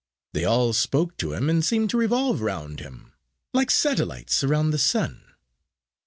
[0.33, 3.13] They all spoke to him, and seemed to revolve round him
[3.53, 5.23] like satellites around the sun."